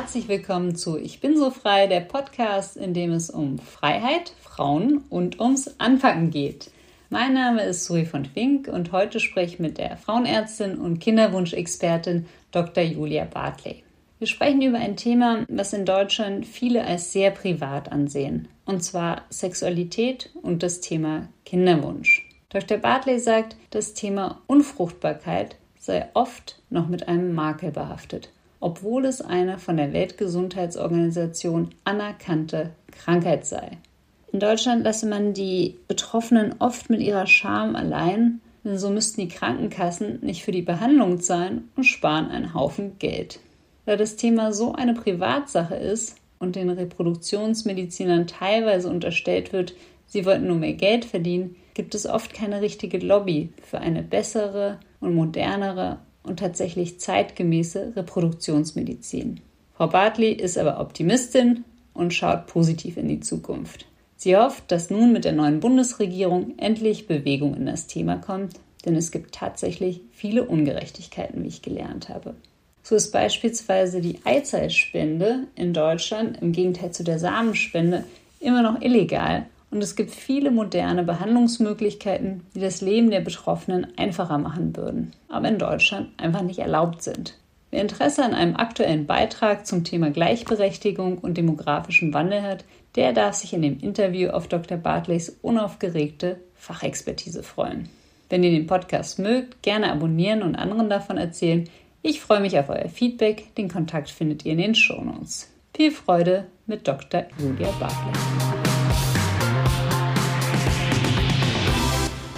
[0.00, 4.98] Herzlich willkommen zu Ich bin so frei, der Podcast, in dem es um Freiheit, Frauen
[5.10, 6.70] und ums Anpacken geht.
[7.10, 12.26] Mein Name ist Suri von Fink und heute spreche ich mit der Frauenärztin und Kinderwunschexpertin
[12.52, 12.84] Dr.
[12.84, 13.82] Julia Bartley.
[14.20, 19.22] Wir sprechen über ein Thema, was in Deutschland viele als sehr privat ansehen, und zwar
[19.30, 22.24] Sexualität und das Thema Kinderwunsch.
[22.50, 22.78] Dr.
[22.78, 28.30] Bartley sagt, das Thema Unfruchtbarkeit sei oft noch mit einem Makel behaftet
[28.60, 33.78] obwohl es eine von der Weltgesundheitsorganisation anerkannte Krankheit sei.
[34.32, 39.28] In Deutschland lasse man die Betroffenen oft mit ihrer Scham allein, denn so müssten die
[39.28, 43.40] Krankenkassen nicht für die Behandlung zahlen und sparen einen Haufen Geld.
[43.86, 49.74] Da das Thema so eine Privatsache ist und den Reproduktionsmedizinern teilweise unterstellt wird,
[50.06, 54.78] sie wollten nur mehr Geld verdienen, gibt es oft keine richtige Lobby für eine bessere
[55.00, 59.40] und modernere und tatsächlich zeitgemäße Reproduktionsmedizin.
[59.74, 63.86] Frau Bartley ist aber Optimistin und schaut positiv in die Zukunft.
[64.16, 68.96] Sie hofft, dass nun mit der neuen Bundesregierung endlich Bewegung in das Thema kommt, denn
[68.96, 72.34] es gibt tatsächlich viele Ungerechtigkeiten, wie ich gelernt habe.
[72.82, 78.04] So ist beispielsweise die Eizellspende in Deutschland im Gegenteil zu der Samenspende
[78.40, 84.38] immer noch illegal und es gibt viele moderne Behandlungsmöglichkeiten, die das Leben der Betroffenen einfacher
[84.38, 87.34] machen würden, aber in Deutschland einfach nicht erlaubt sind.
[87.70, 93.34] Wer Interesse an einem aktuellen Beitrag zum Thema Gleichberechtigung und demografischen Wandel hat, der darf
[93.34, 94.78] sich in dem Interview auf Dr.
[94.78, 97.90] Bartleys unaufgeregte Fachexpertise freuen.
[98.30, 101.68] Wenn ihr den Podcast mögt, gerne abonnieren und anderen davon erzählen.
[102.02, 103.54] Ich freue mich auf euer Feedback.
[103.56, 105.50] Den Kontakt findet ihr in den Shownotes.
[105.74, 107.24] Viel Freude mit Dr.
[107.38, 108.67] Julia Bartley.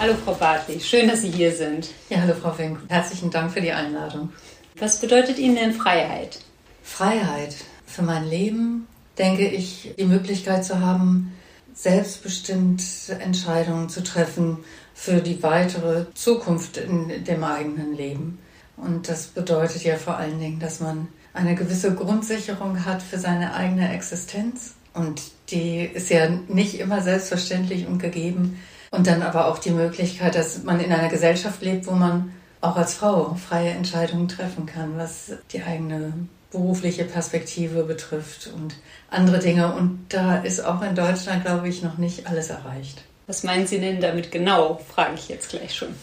[0.00, 1.90] Hallo Frau Bartley, schön, dass Sie hier sind.
[2.08, 4.32] Ja, hallo Frau Fink, herzlichen Dank für die Einladung.
[4.78, 6.38] Was bedeutet Ihnen denn Freiheit?
[6.82, 8.86] Freiheit für mein Leben,
[9.18, 11.34] denke ich, die Möglichkeit zu haben,
[11.74, 12.82] selbstbestimmt
[13.18, 14.64] Entscheidungen zu treffen
[14.94, 18.38] für die weitere Zukunft in dem eigenen Leben.
[18.78, 23.52] Und das bedeutet ja vor allen Dingen, dass man eine gewisse Grundsicherung hat für seine
[23.52, 24.76] eigene Existenz.
[24.94, 25.20] Und
[25.50, 28.58] die ist ja nicht immer selbstverständlich und gegeben.
[28.90, 32.76] Und dann aber auch die Möglichkeit, dass man in einer Gesellschaft lebt, wo man auch
[32.76, 36.12] als Frau freie Entscheidungen treffen kann, was die eigene
[36.50, 38.74] berufliche Perspektive betrifft und
[39.08, 39.72] andere Dinge.
[39.72, 43.04] Und da ist auch in Deutschland, glaube ich, noch nicht alles erreicht.
[43.26, 45.94] Was meinen Sie denn damit genau, frage ich jetzt gleich schon.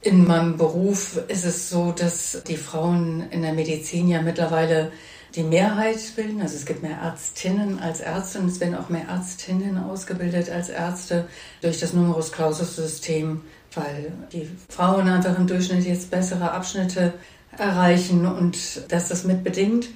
[0.00, 4.90] In meinem Beruf ist es so, dass die Frauen in der Medizin ja mittlerweile
[5.34, 6.40] die Mehrheit bilden.
[6.40, 10.68] Also es gibt mehr Ärztinnen als Ärzte und es werden auch mehr Ärztinnen ausgebildet als
[10.68, 11.26] Ärzte
[11.60, 13.42] durch das Numerus Clausus System,
[13.74, 17.14] weil die Frauen einfach im Durchschnitt jetzt bessere Abschnitte
[17.56, 19.88] erreichen und dass das mit bedingt.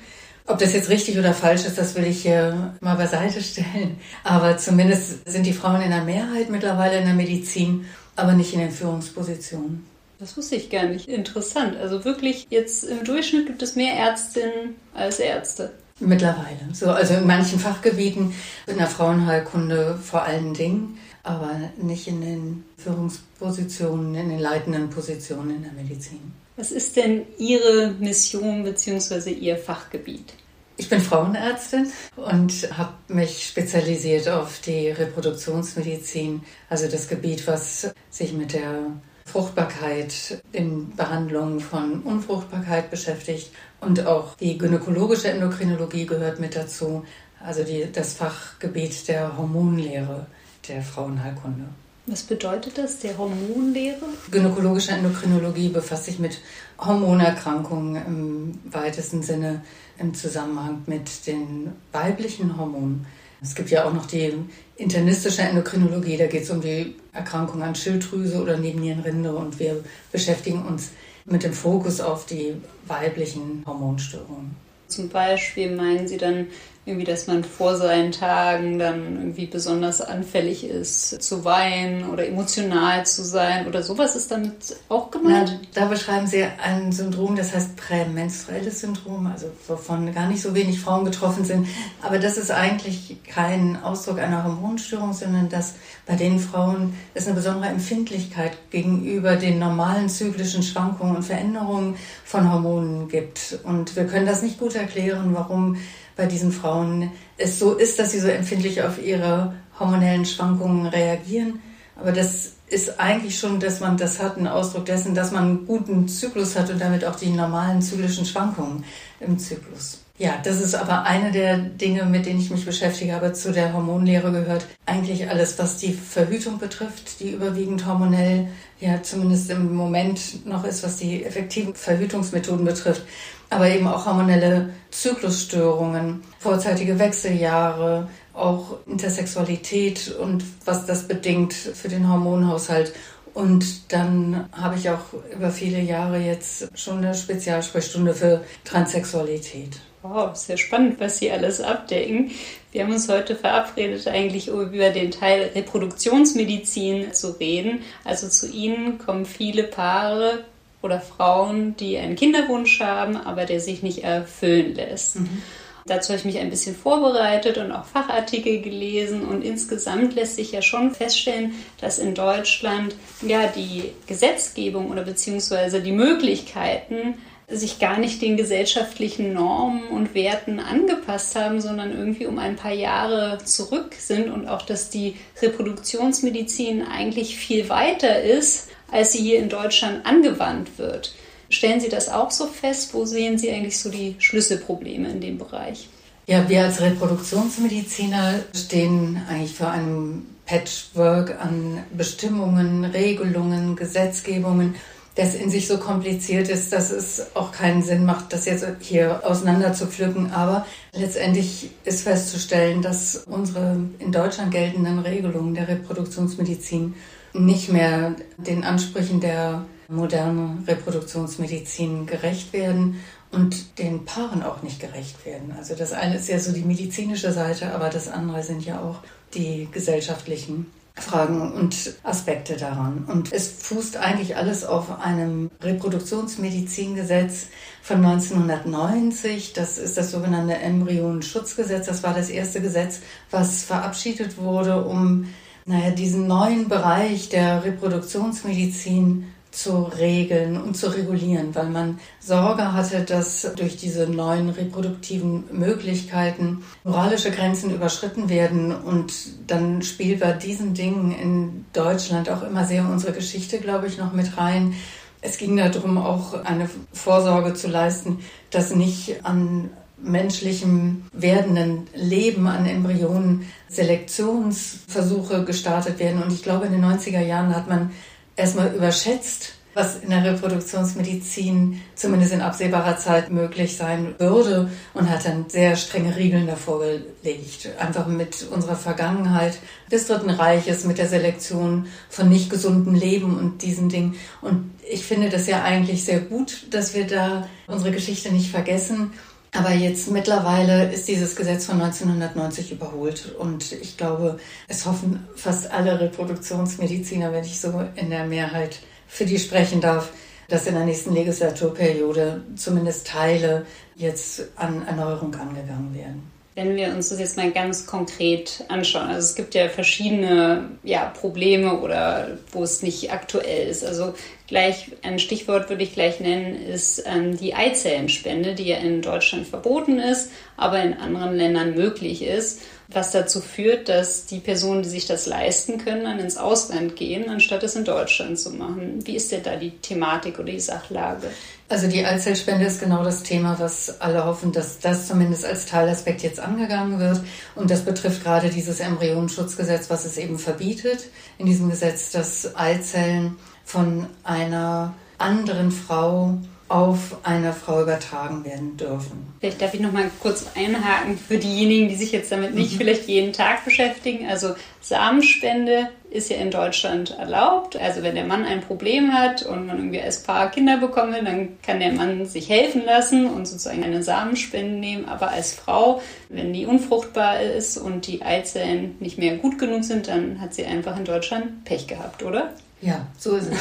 [0.48, 3.98] Ob das jetzt richtig oder falsch ist, das will ich hier mal beiseite stellen.
[4.22, 8.60] Aber zumindest sind die Frauen in der Mehrheit mittlerweile in der Medizin, aber nicht in
[8.60, 9.84] den Führungspositionen.
[10.18, 11.08] Das wusste ich gar nicht.
[11.08, 11.76] Interessant.
[11.76, 15.72] Also wirklich, jetzt im Durchschnitt gibt es mehr Ärztinnen als Ärzte.
[15.98, 16.58] Mittlerweile.
[16.72, 18.34] So, also in manchen Fachgebieten,
[18.66, 25.56] in der Frauenheilkunde vor allen Dingen, aber nicht in den Führungspositionen, in den leitenden Positionen
[25.56, 26.32] in der Medizin.
[26.56, 29.30] Was ist denn Ihre Mission bzw.
[29.32, 30.34] Ihr Fachgebiet?
[30.78, 38.34] Ich bin Frauenärztin und habe mich spezialisiert auf die Reproduktionsmedizin, also das Gebiet, was sich
[38.34, 38.90] mit der
[39.26, 43.50] Fruchtbarkeit in Behandlungen von Unfruchtbarkeit beschäftigt
[43.80, 47.04] und auch die gynäkologische Endokrinologie gehört mit dazu,
[47.44, 50.26] also die, das Fachgebiet der Hormonlehre
[50.68, 51.64] der Frauenheilkunde.
[52.06, 54.06] Was bedeutet das, der Hormonlehre?
[54.30, 56.40] Gynäkologische Endokrinologie befasst sich mit
[56.78, 59.64] Hormonerkrankungen im weitesten Sinne
[59.98, 63.06] im Zusammenhang mit den weiblichen Hormonen.
[63.46, 64.32] Es gibt ja auch noch die
[64.76, 70.64] internistische Endokrinologie, da geht es um die Erkrankung an Schilddrüse oder Nebennierenrinde und wir beschäftigen
[70.64, 70.90] uns
[71.24, 72.54] mit dem Fokus auf die
[72.88, 74.56] weiblichen Hormonstörungen.
[74.88, 76.48] Zum Beispiel meinen Sie dann
[76.86, 83.04] irgendwie, dass man vor seinen Tagen dann irgendwie besonders anfällig ist zu weinen oder emotional
[83.04, 85.58] zu sein oder sowas ist damit auch gemeint?
[85.74, 90.54] Na, da beschreiben Sie ein Syndrom, das heißt prämenstruelles Syndrom, also wovon gar nicht so
[90.54, 91.66] wenig Frauen betroffen sind.
[92.02, 95.74] Aber das ist eigentlich kein Ausdruck einer Hormonstörung, sondern dass
[96.06, 102.52] bei den Frauen es eine besondere Empfindlichkeit gegenüber den normalen zyklischen Schwankungen und Veränderungen von
[102.52, 103.58] Hormonen gibt.
[103.64, 105.78] Und wir können das nicht gut erklären, warum
[106.16, 111.60] bei diesen Frauen es so ist, dass sie so empfindlich auf ihre hormonellen Schwankungen reagieren.
[111.96, 115.66] Aber das ist eigentlich schon, dass man das hat, ein Ausdruck dessen, dass man einen
[115.66, 118.84] guten Zyklus hat und damit auch die normalen zyklischen Schwankungen
[119.20, 120.00] im Zyklus.
[120.18, 123.14] Ja, das ist aber eine der Dinge, mit denen ich mich beschäftige.
[123.14, 128.48] Aber zu der Hormonlehre gehört eigentlich alles, was die Verhütung betrifft, die überwiegend hormonell,
[128.80, 133.02] ja zumindest im Moment noch ist, was die effektiven Verhütungsmethoden betrifft.
[133.50, 142.10] Aber eben auch hormonelle Zyklusstörungen, vorzeitige Wechseljahre, auch Intersexualität und was das bedingt für den
[142.10, 142.92] Hormonhaushalt.
[143.34, 149.78] Und dann habe ich auch über viele Jahre jetzt schon eine Spezialsprechstunde für Transsexualität.
[150.02, 152.30] Wow, sehr spannend, was Sie alles abdecken.
[152.72, 157.80] Wir haben uns heute verabredet, eigentlich über den Teil Reproduktionsmedizin zu reden.
[158.04, 160.44] Also zu Ihnen kommen viele Paare
[160.86, 165.20] oder Frauen, die einen Kinderwunsch haben, aber der sich nicht erfüllen lässt.
[165.20, 165.42] Mhm.
[165.86, 170.50] Dazu habe ich mich ein bisschen vorbereitet und auch Fachartikel gelesen und insgesamt lässt sich
[170.50, 177.14] ja schon feststellen, dass in Deutschland ja die Gesetzgebung oder beziehungsweise die Möglichkeiten
[177.48, 182.72] sich gar nicht den gesellschaftlichen Normen und Werten angepasst haben, sondern irgendwie um ein paar
[182.72, 189.38] Jahre zurück sind und auch, dass die Reproduktionsmedizin eigentlich viel weiter ist, als sie hier
[189.38, 191.14] in Deutschland angewandt wird.
[191.48, 192.92] Stellen Sie das auch so fest?
[192.92, 195.88] Wo sehen Sie eigentlich so die Schlüsselprobleme in dem Bereich?
[196.26, 204.74] Ja, wir als Reproduktionsmediziner stehen eigentlich vor einem Patchwork an Bestimmungen, Regelungen, Gesetzgebungen,
[205.14, 209.20] das in sich so kompliziert ist, dass es auch keinen Sinn macht, das jetzt hier
[209.24, 210.32] auseinander zu pflücken.
[210.32, 216.94] Aber letztendlich ist festzustellen, dass unsere in Deutschland geltenden Regelungen der Reproduktionsmedizin
[217.38, 223.00] nicht mehr den Ansprüchen der moderne Reproduktionsmedizin gerecht werden
[223.30, 225.54] und den Paaren auch nicht gerecht werden.
[225.56, 229.00] Also das eine ist ja so die medizinische Seite, aber das andere sind ja auch
[229.34, 230.66] die gesellschaftlichen
[230.98, 233.04] Fragen und Aspekte daran.
[233.06, 237.48] Und es fußt eigentlich alles auf einem Reproduktionsmedizingesetz
[237.82, 239.52] von 1990.
[239.52, 241.86] Das ist das sogenannte Embryonenschutzgesetz.
[241.86, 243.00] Das war das erste Gesetz,
[243.30, 245.26] was verabschiedet wurde, um
[245.66, 253.02] naja, diesen neuen Bereich der Reproduktionsmedizin zu regeln und zu regulieren, weil man Sorge hatte,
[253.02, 258.74] dass durch diese neuen reproduktiven Möglichkeiten moralische Grenzen überschritten werden.
[258.74, 259.14] Und
[259.46, 264.12] dann spielt bei diesen Dingen in Deutschland auch immer sehr unsere Geschichte, glaube ich, noch
[264.12, 264.74] mit rein.
[265.22, 268.18] Es ging darum, auch eine Vorsorge zu leisten,
[268.50, 276.22] dass nicht an menschlichem werdenden Leben an Embryonen Selektionsversuche gestartet werden.
[276.22, 277.90] Und ich glaube, in den 90er Jahren hat man
[278.36, 285.26] erstmal überschätzt, was in der Reproduktionsmedizin zumindest in absehbarer Zeit möglich sein würde und hat
[285.26, 287.68] dann sehr strenge Regeln davor gelegt.
[287.78, 289.58] Einfach mit unserer Vergangenheit
[289.92, 294.14] des Dritten Reiches, mit der Selektion von nicht gesundem Leben und diesen Dingen.
[294.40, 299.12] Und ich finde das ja eigentlich sehr gut, dass wir da unsere Geschichte nicht vergessen
[299.52, 304.38] aber jetzt mittlerweile ist dieses Gesetz von 1990 überholt und ich glaube,
[304.68, 310.10] es hoffen fast alle Reproduktionsmediziner, wenn ich so in der Mehrheit für die sprechen darf,
[310.48, 313.66] dass in der nächsten Legislaturperiode zumindest Teile
[313.96, 316.35] jetzt an Erneuerung angegangen werden.
[316.56, 321.04] Wenn wir uns das jetzt mal ganz konkret anschauen, also es gibt ja verschiedene ja,
[321.04, 323.84] Probleme oder wo es nicht aktuell ist.
[323.84, 324.14] Also
[324.48, 329.46] gleich ein Stichwort würde ich gleich nennen, ist ähm, die Eizellenspende, die ja in Deutschland
[329.46, 334.88] verboten ist, aber in anderen Ländern möglich ist was dazu führt, dass die Personen, die
[334.88, 339.04] sich das leisten können, dann ins Ausland gehen, anstatt es in Deutschland zu machen.
[339.04, 341.30] Wie ist denn da die Thematik oder die Sachlage?
[341.68, 346.22] Also die Eizellspende ist genau das Thema, was alle hoffen, dass das zumindest als Teilaspekt
[346.22, 347.20] jetzt angegangen wird.
[347.56, 351.08] Und das betrifft gerade dieses Embryonenschutzgesetz, was es eben verbietet.
[351.38, 359.34] In diesem Gesetz, dass Eizellen von einer anderen Frau auf eine Frau übertragen werden dürfen.
[359.38, 362.78] Vielleicht darf ich noch mal kurz einhaken für diejenigen, die sich jetzt damit nicht mhm.
[362.78, 364.26] vielleicht jeden Tag beschäftigen.
[364.28, 367.76] Also Samenspende ist ja in Deutschland erlaubt.
[367.76, 371.24] Also wenn der Mann ein Problem hat und man irgendwie als Paar Kinder bekommen will,
[371.24, 375.04] dann kann der Mann sich helfen lassen und sozusagen eine Samenspende nehmen.
[375.04, 380.08] Aber als Frau, wenn die unfruchtbar ist und die Eizellen nicht mehr gut genug sind,
[380.08, 382.54] dann hat sie einfach in Deutschland Pech gehabt, oder?
[382.80, 383.58] Ja, so ist es.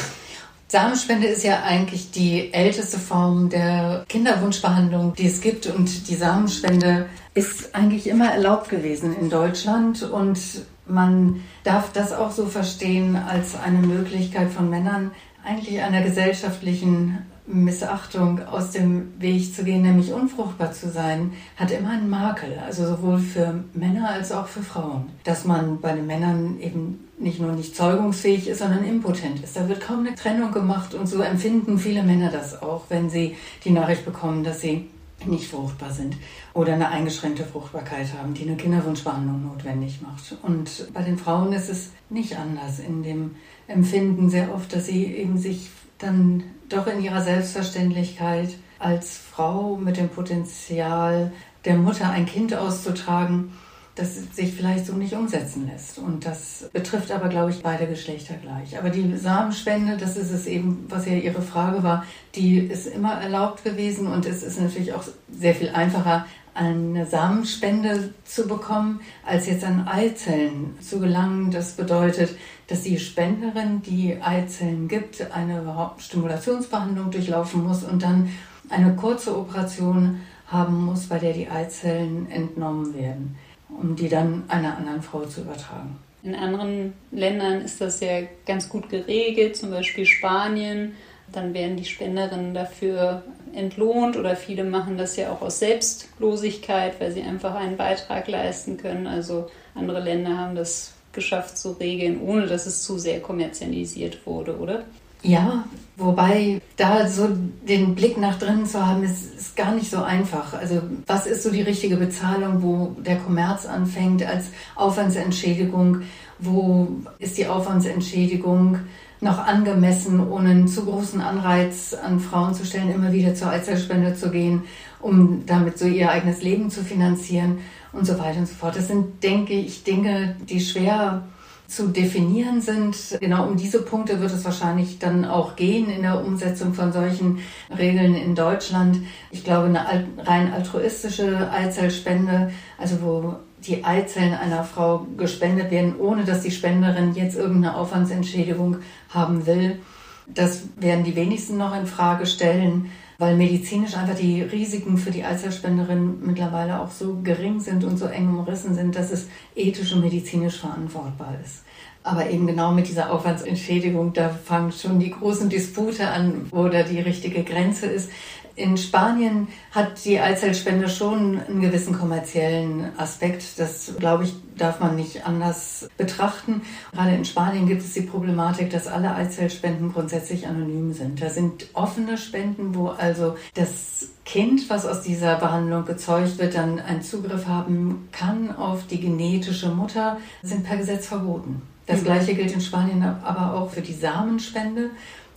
[0.68, 5.66] Samenspende ist ja eigentlich die älteste Form der Kinderwunschbehandlung, die es gibt.
[5.66, 10.02] Und die Samenspende ist eigentlich immer erlaubt gewesen in Deutschland.
[10.02, 10.38] Und
[10.86, 15.12] man darf das auch so verstehen als eine Möglichkeit von Männern,
[15.44, 21.90] eigentlich einer gesellschaftlichen Missachtung aus dem Weg zu gehen, nämlich unfruchtbar zu sein, hat immer
[21.90, 25.10] einen Makel, also sowohl für Männer als auch für Frauen.
[25.22, 29.56] Dass man bei den Männern eben nicht nur nicht zeugungsfähig ist, sondern impotent ist.
[29.56, 33.36] Da wird kaum eine Trennung gemacht und so empfinden viele Männer das auch, wenn sie
[33.64, 34.88] die Nachricht bekommen, dass sie
[35.24, 36.16] nicht fruchtbar sind
[36.52, 40.36] oder eine eingeschränkte Fruchtbarkeit haben, die eine Kinderwunschbehandlung notwendig macht.
[40.42, 45.06] Und bei den Frauen ist es nicht anders in dem Empfinden sehr oft, dass sie
[45.06, 51.32] eben sich dann doch in ihrer Selbstverständlichkeit als Frau mit dem Potenzial
[51.64, 53.52] der Mutter ein Kind auszutragen,
[53.96, 55.98] das sich vielleicht so nicht umsetzen lässt.
[55.98, 58.78] Und das betrifft aber, glaube ich, beide Geschlechter gleich.
[58.78, 63.14] Aber die Samenspende, das ist es eben, was ja Ihre Frage war, die ist immer
[63.14, 69.46] erlaubt gewesen und es ist natürlich auch sehr viel einfacher, eine Samenspende zu bekommen, als
[69.46, 71.50] jetzt an Eizellen zu gelangen.
[71.50, 72.36] Das bedeutet,
[72.66, 78.30] dass die Spenderin, die Eizellen gibt, eine Stimulationsbehandlung durchlaufen muss und dann
[78.68, 83.36] eine kurze Operation haben muss, bei der die Eizellen entnommen werden
[83.80, 85.98] um die dann einer anderen Frau zu übertragen.
[86.22, 90.96] In anderen Ländern ist das ja ganz gut geregelt, zum Beispiel Spanien.
[91.32, 97.12] Dann werden die Spenderinnen dafür entlohnt oder viele machen das ja auch aus Selbstlosigkeit, weil
[97.12, 99.06] sie einfach einen Beitrag leisten können.
[99.06, 104.58] Also andere Länder haben das geschafft zu regeln, ohne dass es zu sehr kommerzialisiert wurde,
[104.58, 104.84] oder?
[105.26, 105.64] Ja,
[105.96, 107.28] wobei da so
[107.68, 110.54] den Blick nach drinnen zu haben, ist, ist gar nicht so einfach.
[110.54, 116.02] Also was ist so die richtige Bezahlung, wo der Kommerz anfängt als Aufwandsentschädigung?
[116.38, 118.78] Wo ist die Aufwandsentschädigung
[119.20, 124.14] noch angemessen, ohne einen zu großen Anreiz an Frauen zu stellen, immer wieder zur Eizellspende
[124.14, 124.62] zu gehen,
[125.00, 127.58] um damit so ihr eigenes Leben zu finanzieren
[127.92, 128.76] und so weiter und so fort.
[128.76, 131.24] Das sind, denke ich, Dinge, die schwer
[131.66, 132.96] zu definieren sind.
[133.20, 137.40] Genau um diese Punkte wird es wahrscheinlich dann auch gehen in der Umsetzung von solchen
[137.76, 139.00] Regeln in Deutschland.
[139.30, 146.24] Ich glaube, eine rein altruistische Eizellspende, also wo die Eizellen einer Frau gespendet werden, ohne
[146.24, 148.78] dass die Spenderin jetzt irgendeine Aufwandsentschädigung
[149.10, 149.80] haben will.
[150.26, 155.24] Das werden die wenigsten noch in Frage stellen, weil medizinisch einfach die Risiken für die
[155.24, 160.02] Eizellspenderin mittlerweile auch so gering sind und so eng umrissen sind, dass es ethisch und
[160.02, 161.62] medizinisch verantwortbar ist.
[162.02, 166.82] Aber eben genau mit dieser Aufwandsentschädigung, da fangen schon die großen Dispute an, wo da
[166.82, 168.10] die richtige Grenze ist.
[168.56, 173.58] In Spanien hat die Eizellspende schon einen gewissen kommerziellen Aspekt.
[173.58, 176.62] Das, glaube ich, darf man nicht anders betrachten.
[176.92, 181.20] Gerade in Spanien gibt es die Problematik, dass alle Eizellspenden grundsätzlich anonym sind.
[181.20, 186.80] Da sind offene Spenden, wo also das Kind, was aus dieser Behandlung gezeugt wird, dann
[186.80, 191.60] einen Zugriff haben kann auf die genetische Mutter, sind per Gesetz verboten.
[191.86, 192.04] Das mhm.
[192.04, 194.90] gleiche gilt in Spanien aber auch für die Samenspende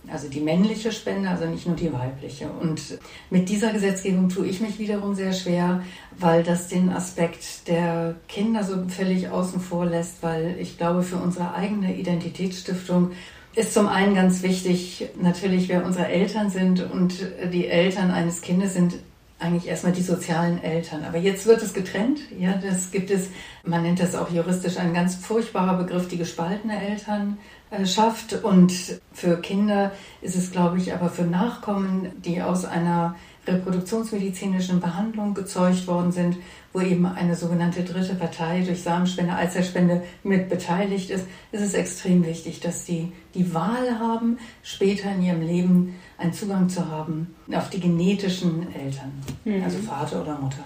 [0.08, 2.48] also die männliche Spende, also nicht nur die weibliche.
[2.48, 2.98] Und
[3.30, 5.82] mit dieser Gesetzgebung tue ich mich wiederum sehr schwer,
[6.18, 11.16] weil das den Aspekt der Kinder so völlig außen vor lässt, weil ich glaube, für
[11.16, 13.12] unsere eigene Identitätsstiftung
[13.54, 17.14] ist zum einen ganz wichtig, natürlich, wer unsere Eltern sind und
[17.52, 18.94] die Eltern eines Kindes sind
[19.40, 21.04] eigentlich erstmal die sozialen Eltern.
[21.04, 22.20] Aber jetzt wird es getrennt.
[22.38, 23.28] Ja, das gibt es,
[23.64, 27.38] man nennt das auch juristisch ein ganz furchtbarer Begriff, die gespaltene Eltern
[27.84, 28.44] schafft.
[28.44, 28.72] Und
[29.12, 29.92] für Kinder
[30.22, 33.16] ist es, glaube ich, aber für Nachkommen, die aus einer
[33.46, 36.36] reproduktionsmedizinischen Behandlung gezeugt worden sind,
[36.72, 42.24] wo eben eine sogenannte dritte Partei durch Samenspende, Eizellspende mit beteiligt ist, ist es extrem
[42.24, 47.70] wichtig, dass sie die Wahl haben, später in ihrem Leben einen Zugang zu haben auf
[47.70, 49.12] die genetischen Eltern,
[49.44, 49.64] mhm.
[49.64, 50.64] also Vater oder Mutter.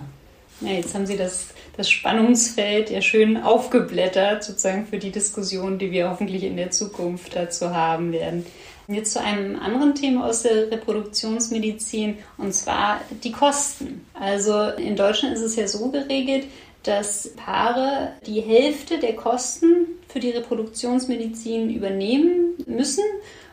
[0.61, 5.91] Ja, jetzt haben Sie das, das Spannungsfeld ja schön aufgeblättert, sozusagen für die Diskussion, die
[5.91, 8.47] wir hoffentlich in der Zukunft dazu haben werden.
[8.87, 14.05] Jetzt zu einem anderen Thema aus der Reproduktionsmedizin und zwar die Kosten.
[14.13, 16.47] Also in Deutschland ist es ja so geregelt,
[16.83, 23.05] dass Paare die Hälfte der Kosten für die Reproduktionsmedizin übernehmen müssen,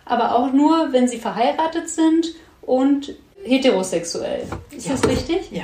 [0.05, 2.27] aber auch nur, wenn sie verheiratet sind
[2.61, 4.47] und heterosexuell.
[4.75, 4.93] Ist ja.
[4.93, 5.51] das richtig?
[5.51, 5.63] Ja.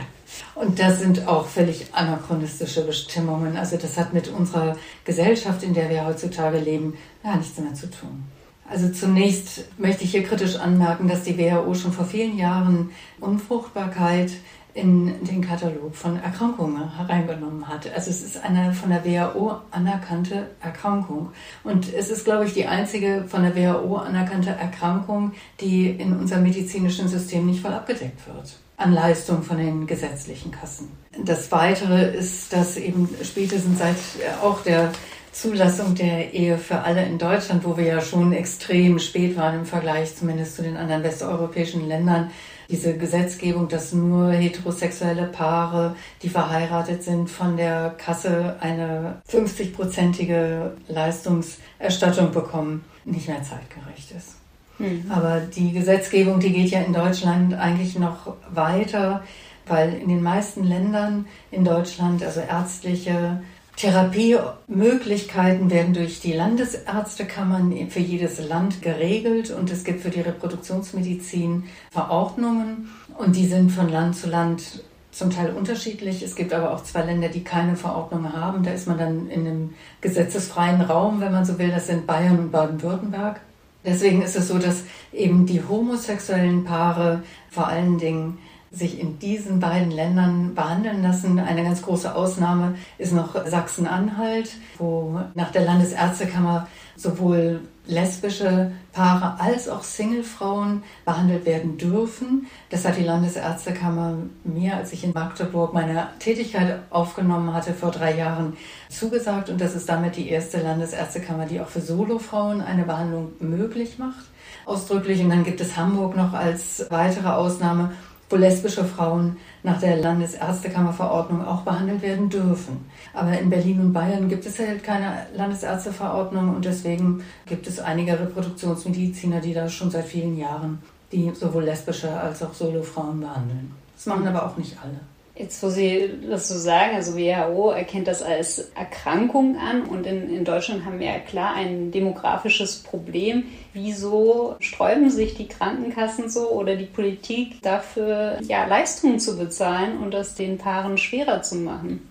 [0.56, 3.56] Und das sind auch völlig anachronistische Bestimmungen.
[3.58, 4.76] Also das hat mit unserer
[5.06, 8.26] Gesellschaft, in der wir heutzutage leben, gar nichts mehr zu tun.
[8.70, 12.90] Also zunächst möchte ich hier kritisch anmerken, dass die WHO schon vor vielen Jahren
[13.20, 14.32] Unfruchtbarkeit
[14.78, 17.92] in den Katalog von Erkrankungen hereingenommen hat.
[17.94, 21.32] Also es ist eine von der WHO anerkannte Erkrankung.
[21.64, 26.44] Und es ist, glaube ich, die einzige von der WHO anerkannte Erkrankung, die in unserem
[26.44, 30.92] medizinischen System nicht voll abgedeckt wird an Leistung von den gesetzlichen Kassen.
[31.24, 33.96] Das Weitere ist, dass eben spätestens seit
[34.44, 34.92] auch der
[35.32, 39.66] Zulassung der Ehe für alle in Deutschland, wo wir ja schon extrem spät waren im
[39.66, 42.30] Vergleich zumindest zu den anderen westeuropäischen Ländern,
[42.70, 52.32] diese Gesetzgebung, dass nur heterosexuelle Paare, die verheiratet sind, von der Kasse eine 50-prozentige Leistungserstattung
[52.32, 54.36] bekommen, nicht mehr zeitgerecht ist.
[54.80, 55.10] Mhm.
[55.10, 59.24] Aber die Gesetzgebung, die geht ja in Deutschland eigentlich noch weiter
[59.68, 63.42] weil in den meisten Ländern in Deutschland, also ärztliche
[63.78, 71.66] Therapiemöglichkeiten werden durch die Landesärztekammern für jedes Land geregelt und es gibt für die Reproduktionsmedizin
[71.92, 76.24] Verordnungen und die sind von Land zu Land zum Teil unterschiedlich.
[76.24, 78.64] Es gibt aber auch zwei Länder, die keine Verordnung haben.
[78.64, 81.70] Da ist man dann in einem gesetzesfreien Raum, wenn man so will.
[81.70, 83.42] Das sind Bayern und Baden-Württemberg.
[83.86, 88.40] Deswegen ist es so, dass eben die homosexuellen Paare vor allen Dingen
[88.72, 91.40] sich in diesen beiden Ländern behandeln lassen.
[91.40, 99.70] Eine ganz große Ausnahme ist noch Sachsen-Anhalt, wo nach der Landesärztekammer sowohl lesbische Paare als
[99.70, 102.48] auch Singlefrauen behandelt werden dürfen.
[102.70, 108.18] Das hat die Landesärztekammer mir, als ich in Magdeburg meine Tätigkeit aufgenommen hatte, vor drei
[108.18, 108.58] Jahren
[108.90, 109.50] zugesagt.
[109.50, 114.26] Und das ist damit die erste Landesärztekammer, die auch für Solofrauen eine Behandlung möglich macht.
[114.66, 115.22] Ausdrücklich.
[115.22, 117.94] Und dann gibt es Hamburg noch als weitere Ausnahme
[118.30, 122.86] wo lesbische Frauen nach der Landesärztekammerverordnung auch behandelt werden dürfen.
[123.14, 128.20] Aber in Berlin und Bayern gibt es halt keine Landesärzteverordnung und deswegen gibt es einige
[128.20, 130.82] Reproduktionsmediziner, die da schon seit vielen Jahren
[131.12, 133.72] die sowohl lesbische als auch Solofrauen behandeln.
[133.96, 135.00] Das machen aber auch nicht alle.
[135.40, 140.34] Jetzt, wo Sie das so sagen, also WHO erkennt das als Erkrankung an und in,
[140.34, 143.44] in Deutschland haben wir ja klar ein demografisches Problem.
[143.74, 150.12] Wieso sträuben sich die Krankenkassen so oder die Politik dafür, ja, Leistungen zu bezahlen und
[150.12, 152.10] das den Paaren schwerer zu machen?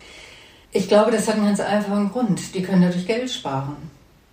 [0.71, 2.55] Ich glaube, das hat einen ganz einfachen Grund.
[2.55, 3.77] Die können dadurch Geld sparen.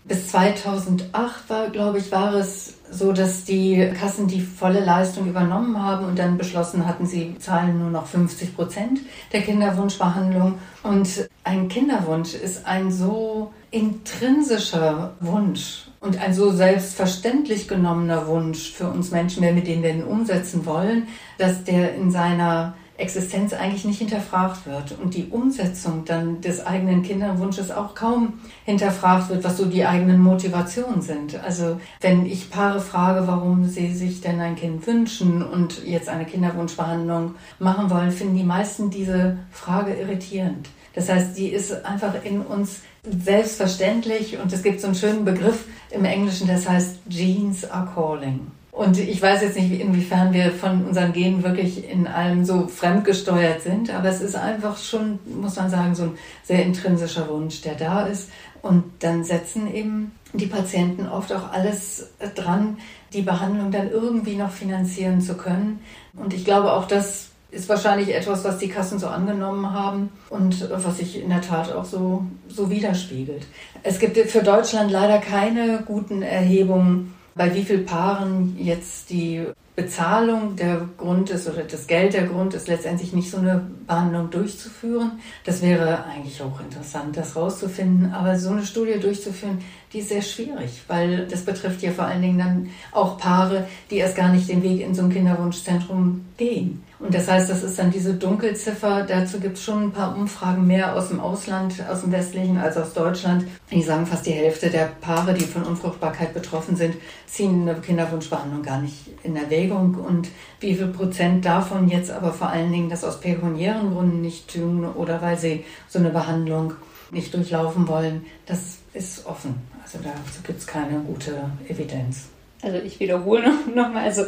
[0.05, 5.81] Bis 2008 war, glaube ich, war es so, dass die Kassen die volle Leistung übernommen
[5.81, 8.99] haben und dann beschlossen hatten, sie zahlen nur noch 50 Prozent
[9.31, 10.59] der Kinderwunschbehandlung.
[10.83, 18.87] Und ein Kinderwunsch ist ein so intrinsischer Wunsch und ein so selbstverständlich genommener Wunsch für
[18.87, 21.07] uns Menschen, wenn wir den denn umsetzen wollen,
[21.37, 27.01] dass der in seiner Existenz eigentlich nicht hinterfragt wird und die Umsetzung dann des eigenen
[27.01, 28.33] Kinderwunsches auch kaum
[28.65, 31.43] hinterfragt wird, was so die eigenen Motivationen sind.
[31.43, 36.25] Also wenn ich Paare frage, warum sie sich denn ein Kind wünschen und jetzt eine
[36.25, 40.69] Kinderwunschbehandlung machen wollen, finden die meisten diese Frage irritierend.
[40.93, 45.65] Das heißt, die ist einfach in uns selbstverständlich und es gibt so einen schönen Begriff
[45.89, 48.51] im Englischen, das heißt Genes are calling.
[48.73, 53.61] Und ich weiß jetzt nicht, inwiefern wir von unseren Genen wirklich in allem so fremdgesteuert
[53.61, 57.75] sind, aber es ist einfach schon, muss man sagen, so ein sehr intrinsischer Wunsch, der
[57.75, 58.31] da ist.
[58.63, 62.77] Und dann setzen eben die Patienten oft auch alles dran,
[63.13, 65.81] die Behandlung dann irgendwie noch finanzieren zu können.
[66.15, 70.67] Und ich glaube auch, das ist wahrscheinlich etwas, was die Kassen so angenommen haben und
[70.71, 73.45] was sich in der Tat auch so, so widerspiegelt.
[73.83, 80.55] Es gibt für Deutschland leider keine guten Erhebungen bei wie vielen Paaren jetzt die Bezahlung
[80.55, 85.13] der Grund ist oder das Geld der Grund ist, letztendlich nicht so eine Behandlung durchzuführen.
[85.45, 88.13] Das wäre eigentlich auch interessant, das rauszufinden.
[88.13, 89.57] Aber so eine Studie durchzuführen,
[89.93, 93.97] die ist sehr schwierig, weil das betrifft ja vor allen Dingen dann auch Paare, die
[93.97, 96.83] erst gar nicht den Weg in so ein Kinderwunschzentrum gehen.
[96.97, 99.03] Und das heißt, das ist dann diese Dunkelziffer.
[99.03, 102.77] Dazu gibt es schon ein paar Umfragen mehr aus dem Ausland, aus dem westlichen als
[102.77, 103.45] aus Deutschland.
[103.69, 106.95] Die sagen, fast die Hälfte der Paare, die von Unfruchtbarkeit betroffen sind,
[107.27, 109.95] ziehen eine Kinderwunschbehandlung gar nicht in Erwägung.
[109.95, 110.29] Und
[110.61, 114.85] wie viel Prozent davon jetzt aber vor allen Dingen das aus pekuniären Gründen nicht tun
[114.85, 116.73] oder weil sie so eine Behandlung
[117.11, 119.72] nicht durchlaufen wollen, das ist offen.
[119.83, 122.29] Also dazu gibt es keine gute Evidenz.
[122.61, 124.25] Also ich wiederhole nochmal, also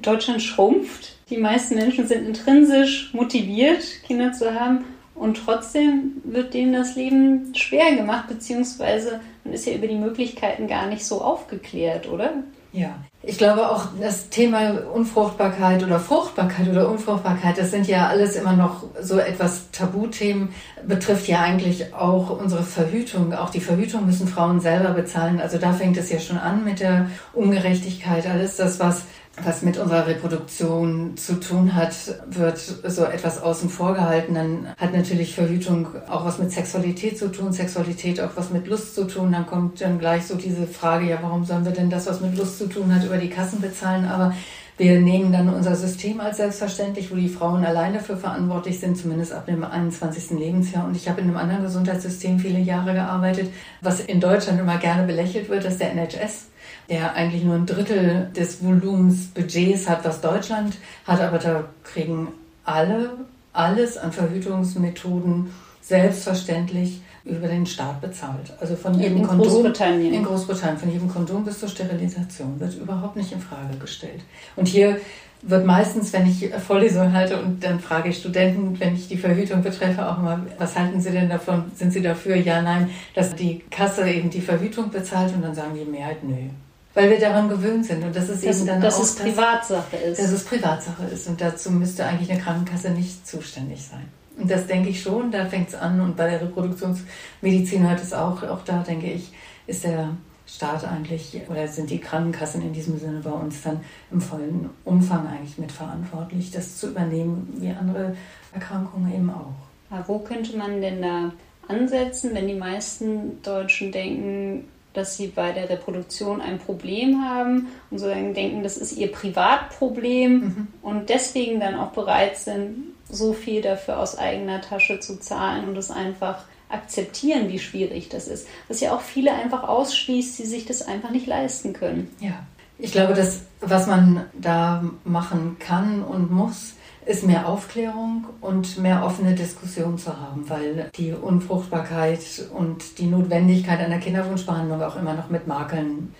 [0.00, 1.16] Deutschland schrumpft.
[1.28, 4.84] Die meisten Menschen sind intrinsisch motiviert, Kinder zu haben.
[5.14, 10.66] Und trotzdem wird denen das Leben schwer gemacht, beziehungsweise man ist ja über die Möglichkeiten
[10.68, 12.42] gar nicht so aufgeklärt, oder?
[12.72, 18.34] Ja, ich glaube auch das Thema Unfruchtbarkeit oder Fruchtbarkeit oder Unfruchtbarkeit, das sind ja alles
[18.34, 20.48] immer noch so etwas Tabuthemen,
[20.86, 23.34] betrifft ja eigentlich auch unsere Verhütung.
[23.34, 25.38] Auch die Verhütung müssen Frauen selber bezahlen.
[25.38, 28.26] Also da fängt es ja schon an mit der Ungerechtigkeit.
[28.26, 29.02] Alles das, was
[29.40, 31.94] was mit unserer Reproduktion zu tun hat,
[32.26, 34.34] wird so etwas außen vor gehalten.
[34.34, 38.94] Dann hat natürlich Verhütung auch was mit Sexualität zu tun, Sexualität auch was mit Lust
[38.94, 39.32] zu tun.
[39.32, 42.36] Dann kommt dann gleich so diese Frage, ja, warum sollen wir denn das, was mit
[42.36, 44.04] Lust zu tun hat, über die Kassen bezahlen?
[44.04, 44.34] Aber
[44.76, 49.32] wir nehmen dann unser System als selbstverständlich, wo die Frauen allein dafür verantwortlich sind, zumindest
[49.32, 50.38] ab dem 21.
[50.38, 50.84] Lebensjahr.
[50.84, 55.06] Und ich habe in einem anderen Gesundheitssystem viele Jahre gearbeitet, was in Deutschland immer gerne
[55.06, 56.51] belächelt wird, das ist der NHS
[56.88, 62.28] der eigentlich nur ein Drittel des Volumens Budgets hat, was Deutschland hat, aber da kriegen
[62.64, 63.10] alle
[63.52, 68.52] alles an Verhütungsmethoden selbstverständlich über den Staat bezahlt.
[68.60, 69.46] Also von jedem in Kondom.
[69.46, 70.14] Großbritannien.
[70.14, 70.78] In Großbritannien.
[70.78, 74.22] Von jedem Kondom bis zur Sterilisation wird überhaupt nicht in Frage gestellt.
[74.56, 75.00] Und hier
[75.42, 79.62] wird meistens, wenn ich Vorlesungen halte und dann frage ich Studenten, wenn ich die Verhütung
[79.62, 81.64] betreffe, auch mal, was halten Sie denn davon?
[81.74, 82.36] Sind Sie dafür?
[82.36, 86.48] Ja, nein, dass die Kasse eben die Verhütung bezahlt und dann sagen die Mehrheit, nö.
[86.94, 89.96] Weil wir daran gewöhnt sind und das ist das, eben dann dass auch, es Privatsache
[89.96, 90.20] ist.
[90.20, 94.06] Dass es Privatsache ist und dazu müsste eigentlich eine Krankenkasse nicht zuständig sein.
[94.38, 98.12] Und das denke ich schon, da fängt es an und bei der Reproduktionsmedizin hört es
[98.12, 99.32] auch, auch da denke ich,
[99.66, 100.10] ist der
[100.46, 105.26] Staat eigentlich oder sind die Krankenkassen in diesem Sinne bei uns dann im vollen Umfang
[105.26, 108.16] eigentlich mitverantwortlich, das zu übernehmen, wie andere
[108.52, 109.54] Erkrankungen eben auch.
[109.90, 111.32] Aber wo könnte man denn da
[111.68, 117.98] ansetzen, wenn die meisten Deutschen denken, dass sie bei der Reproduktion ein Problem haben und
[117.98, 120.68] sozusagen denken, das ist ihr Privatproblem mhm.
[120.82, 125.76] und deswegen dann auch bereit sind, so viel dafür aus eigener Tasche zu zahlen und
[125.76, 128.46] es einfach akzeptieren, wie schwierig das ist.
[128.68, 132.10] Was ja auch viele einfach ausschließt, die sich das einfach nicht leisten können.
[132.20, 132.46] Ja,
[132.78, 139.04] ich glaube, dass was man da machen kann und muss, ist mehr Aufklärung und mehr
[139.04, 142.20] offene Diskussion zu haben, weil die Unfruchtbarkeit
[142.54, 146.14] und die Notwendigkeit einer Kinderwunschbehandlung auch immer noch mit Makeln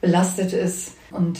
[0.00, 0.92] belastet ist.
[1.10, 1.38] Und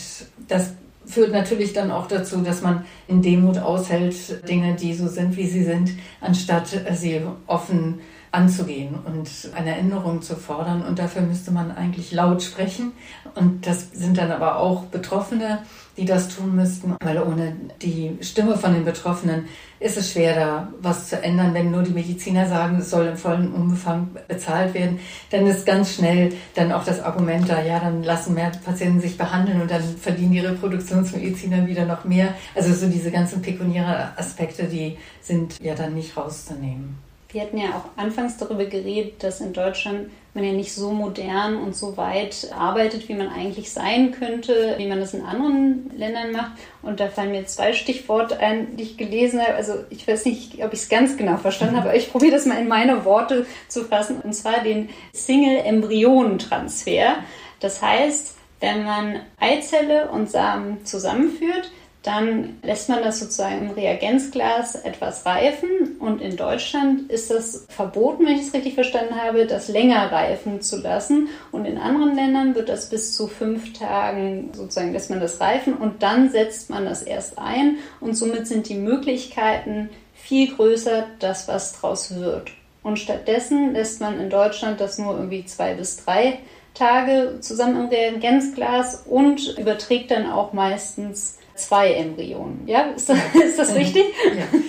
[0.49, 0.73] das
[1.07, 5.47] führt natürlich dann auch dazu, dass man in Demut aushält, Dinge, die so sind, wie
[5.47, 10.83] sie sind, anstatt sie offen anzugehen und eine Änderung zu fordern.
[10.83, 12.93] Und dafür müsste man eigentlich laut sprechen.
[13.35, 15.61] Und das sind dann aber auch Betroffene,
[15.99, 19.47] die das tun müssten, weil ohne die Stimme von den Betroffenen
[19.81, 21.55] ist es schwer, da was zu ändern.
[21.55, 24.99] Wenn nur die Mediziner sagen, es soll im vollen Umfang bezahlt werden,
[25.31, 29.19] dann ist ganz schnell dann auch das Argument da, ja, dann lassen mehr Patienten sich
[29.19, 32.35] behandeln und dann verdienen die Reproduktionsmediziner wieder noch mehr.
[32.55, 37.08] Also so diese ganzen pekuniären Aspekte, die sind ja dann nicht rauszunehmen.
[37.31, 41.57] Wir hatten ja auch anfangs darüber geredet, dass in Deutschland man ja nicht so modern
[41.57, 46.33] und so weit arbeitet, wie man eigentlich sein könnte, wie man das in anderen Ländern
[46.33, 46.53] macht.
[46.81, 49.57] Und da fallen mir zwei Stichworte ein, die ich gelesen habe.
[49.57, 52.47] Also ich weiß nicht, ob ich es ganz genau verstanden habe, aber ich probiere das
[52.47, 54.23] mal in meine Worte zu fassen.
[54.23, 57.17] Und zwar den Single-Embryonentransfer.
[57.61, 61.71] Das heißt, wenn man Eizelle und Samen zusammenführt,
[62.03, 68.25] dann lässt man das sozusagen im Reagenzglas etwas reifen und in Deutschland ist das verboten,
[68.25, 72.55] wenn ich es richtig verstanden habe, das länger reifen zu lassen und in anderen Ländern
[72.55, 76.85] wird das bis zu fünf Tagen sozusagen, lässt man das reifen und dann setzt man
[76.85, 82.53] das erst ein und somit sind die Möglichkeiten viel größer, dass was draus wird.
[82.83, 86.39] Und stattdessen lässt man in Deutschland das nur irgendwie zwei bis drei
[86.75, 92.67] Tage zusammen im Reagenzglas und überträgt dann auch meistens zwei Embryonen.
[92.67, 94.05] Ja, ist das, ist das richtig?
[94.37, 94.61] Ja.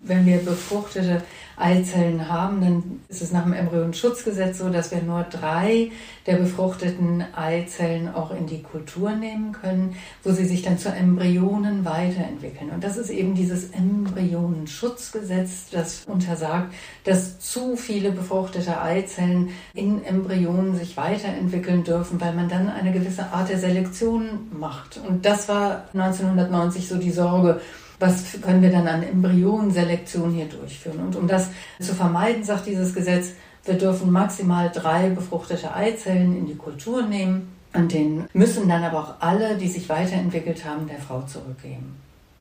[0.00, 1.22] Wenn wir befruchtete
[1.56, 5.90] Eizellen haben, dann ist es nach dem Embryonschutzgesetz so, dass wir nur drei
[6.26, 11.84] der befruchteten Eizellen auch in die Kultur nehmen können, wo sie sich dann zu Embryonen
[11.84, 12.70] weiterentwickeln.
[12.70, 20.76] Und das ist eben dieses Embryonenschutzgesetz, das untersagt, dass zu viele befruchtete Eizellen in Embryonen
[20.76, 25.00] sich weiterentwickeln dürfen, weil man dann eine gewisse Art der Selektion macht.
[25.06, 27.60] Und das war 1990 so die Sorge
[27.98, 31.00] was können wir dann an Embryonenselektion hier durchführen?
[31.00, 33.30] Und um das zu vermeiden, sagt dieses Gesetz,
[33.64, 38.98] wir dürfen maximal drei befruchtete Eizellen in die Kultur nehmen und den müssen dann aber
[38.98, 41.96] auch alle, die sich weiterentwickelt haben, der Frau zurückgeben.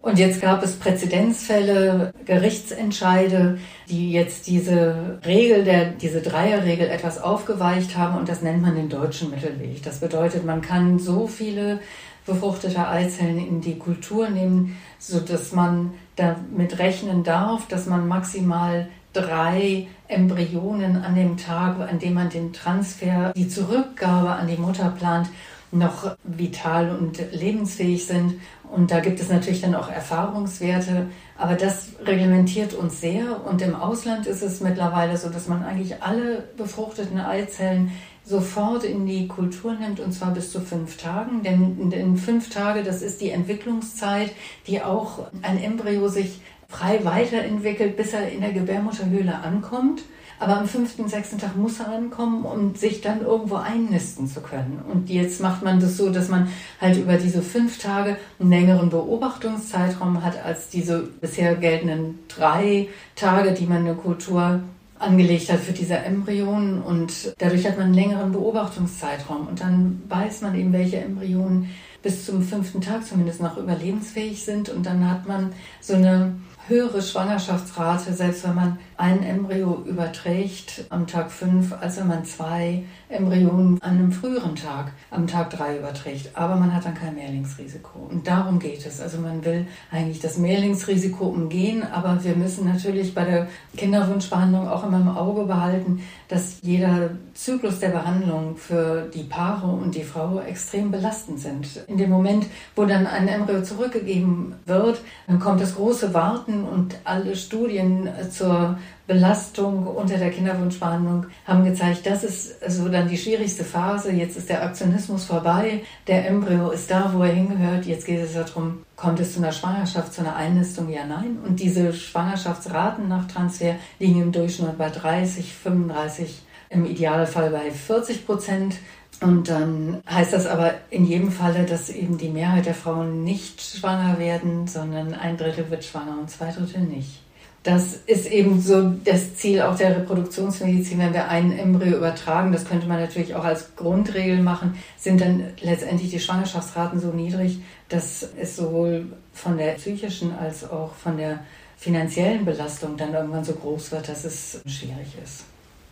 [0.06, 3.58] Und jetzt gab es Präzedenzfälle, Gerichtsentscheide,
[3.90, 8.88] die jetzt diese Regel, der, diese Dreierregel etwas aufgeweicht haben und das nennt man den
[8.88, 9.82] deutschen Mittelweg.
[9.82, 11.80] Das bedeutet, man kann so viele
[12.26, 18.88] befruchtete Eizellen in die Kultur nehmen, so dass man damit rechnen darf, dass man maximal
[19.14, 24.90] drei Embryonen an dem Tag, an dem man den Transfer, die Zurückgabe an die Mutter
[24.98, 25.30] plant,
[25.72, 28.36] noch vital und lebensfähig sind.
[28.72, 31.08] Und da gibt es natürlich dann auch Erfahrungswerte,
[31.38, 33.46] aber das reglementiert uns sehr.
[33.46, 37.92] Und im Ausland ist es mittlerweile so, dass man eigentlich alle befruchteten Eizellen
[38.26, 41.44] sofort in die Kultur nimmt und zwar bis zu fünf Tagen.
[41.44, 44.32] Denn in fünf Tage, das ist die Entwicklungszeit,
[44.68, 50.02] die auch ein Embryo sich frei weiterentwickelt, bis er in der Gebärmutterhöhle ankommt.
[50.38, 54.84] Aber am fünften, sechsten Tag muss er ankommen, um sich dann irgendwo einnisten zu können.
[54.92, 56.50] Und jetzt macht man das so, dass man
[56.82, 63.54] halt über diese fünf Tage einen längeren Beobachtungszeitraum hat als diese bisher geltenden drei Tage,
[63.54, 64.60] die man in der Kultur
[65.00, 70.42] angelegt hat für diese Embryonen und dadurch hat man einen längeren Beobachtungszeitraum und dann weiß
[70.42, 71.70] man eben, welche Embryonen
[72.02, 76.36] bis zum fünften Tag zumindest noch überlebensfähig sind und dann hat man so eine
[76.68, 82.84] höhere Schwangerschaftsrate, selbst wenn man ein Embryo überträgt am Tag 5, als wenn man zwei
[83.10, 86.32] Embryonen an einem früheren Tag, am Tag 3 überträgt.
[86.34, 88.00] Aber man hat dann kein Mehrlingsrisiko.
[88.10, 89.00] Und darum geht es.
[89.00, 93.48] Also man will eigentlich das Mehrlingsrisiko umgehen, aber wir müssen natürlich bei der
[93.78, 99.94] Kinderwunschbehandlung auch immer im Auge behalten, dass jeder Zyklus der Behandlung für die Paare und
[99.94, 101.68] die Frau extrem belastend sind.
[101.88, 106.96] In dem Moment, wo dann ein Embryo zurückgegeben wird, dann kommt das große Warten und
[107.04, 113.64] alle Studien zur Belastung unter der Kinderwunschbehandlung haben gezeigt, das ist so dann die schwierigste
[113.64, 114.12] Phase.
[114.12, 117.86] Jetzt ist der Aktionismus vorbei, der Embryo ist da, wo er hingehört.
[117.86, 120.90] Jetzt geht es darum, kommt es zu einer Schwangerschaft, zu einer Einnistung?
[120.90, 121.38] Ja, nein.
[121.46, 128.26] Und diese Schwangerschaftsraten nach Transfer liegen im Durchschnitt bei 30, 35, im Idealfall bei 40
[128.26, 128.76] Prozent.
[129.22, 133.62] Und dann heißt das aber in jedem Falle, dass eben die Mehrheit der Frauen nicht
[133.62, 137.22] schwanger werden, sondern ein Drittel wird schwanger und zwei Drittel nicht.
[137.64, 142.66] Das ist eben so das Ziel auch der Reproduktionsmedizin, wenn wir ein Embryo übertragen, das
[142.66, 148.28] könnte man natürlich auch als Grundregel machen, sind dann letztendlich die Schwangerschaftsraten so niedrig, dass
[148.40, 151.40] es sowohl von der psychischen als auch von der
[151.78, 155.46] finanziellen Belastung dann irgendwann so groß wird, dass es schwierig ist.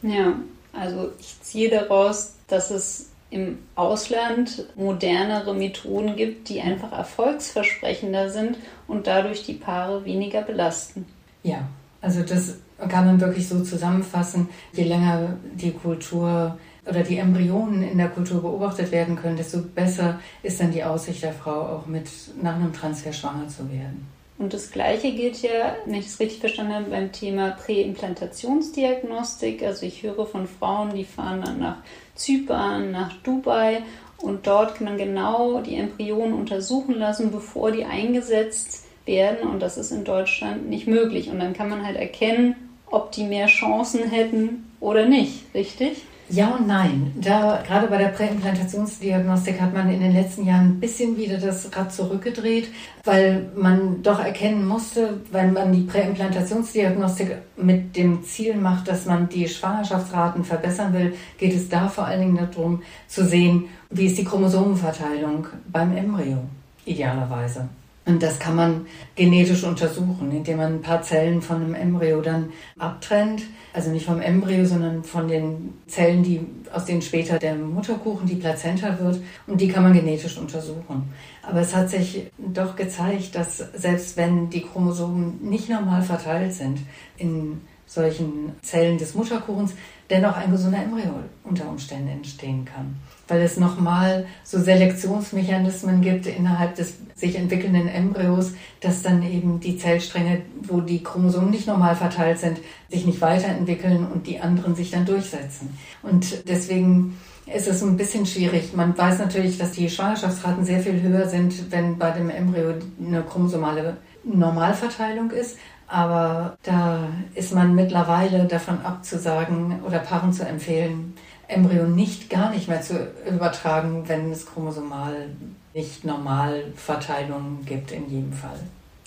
[0.04, 0.34] Ja,
[0.74, 8.58] also ich ziehe daraus, dass es im Ausland modernere Methoden gibt, die einfach erfolgsversprechender sind
[8.88, 11.06] und dadurch die Paare weniger belasten.
[11.42, 11.68] Ja,
[12.00, 14.50] also das kann man wirklich so zusammenfassen.
[14.74, 20.20] Je länger die Kultur oder die Embryonen in der Kultur beobachtet werden können, desto besser
[20.44, 22.08] ist dann die Aussicht der Frau auch mit
[22.42, 24.06] nach einem Transfer schwanger zu werden.
[24.40, 29.62] Und das Gleiche gilt ja, wenn ich es richtig verstanden habe, beim Thema Präimplantationsdiagnostik.
[29.64, 31.78] Also ich höre von Frauen, die fahren dann nach
[32.16, 33.84] Zypern, nach Dubai
[34.18, 39.78] und dort kann man genau die Embryonen untersuchen lassen, bevor die eingesetzt werden und das
[39.78, 41.30] ist in Deutschland nicht möglich.
[41.30, 46.04] Und dann kann man halt erkennen, ob die mehr Chancen hätten oder nicht, richtig?
[46.34, 47.14] Ja und nein.
[47.22, 51.70] Da, gerade bei der Präimplantationsdiagnostik hat man in den letzten Jahren ein bisschen wieder das
[51.78, 52.70] Rad zurückgedreht,
[53.04, 59.30] weil man doch erkennen musste, wenn man die Präimplantationsdiagnostik mit dem Ziel macht, dass man
[59.30, 64.18] die Schwangerschaftsraten verbessern will, geht es da vor allen Dingen darum zu sehen, wie ist
[64.18, 66.40] die Chromosomenverteilung beim Embryo
[66.84, 67.70] idealerweise.
[68.06, 68.86] Und das kann man
[69.16, 73.44] genetisch untersuchen, indem man ein paar Zellen von einem Embryo dann abtrennt.
[73.74, 78.36] Also nicht vom Embryo, sondern von den Zellen, die, aus denen später der Mutterkuchen, die
[78.36, 79.22] Plazenta wird.
[79.48, 81.14] Und die kann man genetisch untersuchen.
[81.42, 86.80] Aber es hat sich doch gezeigt, dass selbst wenn die Chromosomen nicht normal verteilt sind
[87.18, 87.62] in
[87.94, 89.74] solchen Zellen des Mutterkuchens,
[90.10, 92.96] dennoch ein gesunder Embryo unter Umständen entstehen kann
[93.28, 99.78] weil es nochmal so Selektionsmechanismen gibt innerhalb des sich entwickelnden Embryos, dass dann eben die
[99.78, 104.92] Zellstränge, wo die Chromosomen nicht normal verteilt sind, sich nicht weiterentwickeln und die anderen sich
[104.92, 105.78] dann durchsetzen.
[106.02, 108.76] Und deswegen ist es ein bisschen schwierig.
[108.76, 113.22] Man weiß natürlich, dass die Schwangerschaftsraten sehr viel höher sind, wenn bei dem Embryo eine
[113.24, 115.58] chromosomale Normalverteilung ist.
[115.88, 117.08] Aber da
[117.54, 121.16] man mittlerweile davon abzusagen oder Paaren zu empfehlen,
[121.48, 125.30] Embryo nicht gar nicht mehr zu übertragen, wenn es chromosomal
[125.74, 128.60] nicht normal Verteilungen gibt in jedem Fall.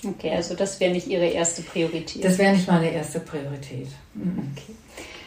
[0.04, 2.24] Okay, also das wäre nicht Ihre erste Priorität.
[2.24, 3.88] Das wäre nicht meine erste Priorität.
[4.14, 4.52] Mhm.
[4.52, 4.74] Okay.